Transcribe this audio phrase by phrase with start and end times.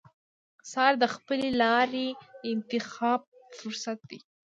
[0.71, 2.17] سهار د خپلې لارې د
[2.53, 3.21] انتخاب
[3.57, 4.19] فرصت دی.